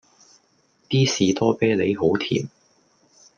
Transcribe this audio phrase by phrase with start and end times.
[0.89, 2.49] D 士多啤利好甜